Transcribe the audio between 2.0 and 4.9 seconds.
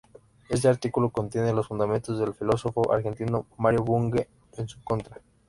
del filósofo argentino Mario Bunge en su